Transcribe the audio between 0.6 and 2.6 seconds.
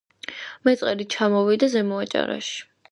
მეწყერი ჩამოვიდა ზემო აჭარაში